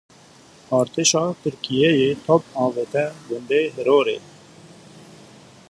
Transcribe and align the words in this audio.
Artêşa 0.79 1.25
Tirkiyeyê 1.41 2.09
top 2.25 2.43
avête 2.63 3.05
gundê 3.27 3.61
Hirorê. 3.75 4.17